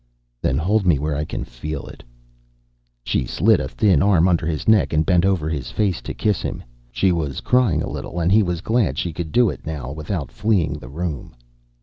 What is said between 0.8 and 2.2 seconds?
me where I can feel it."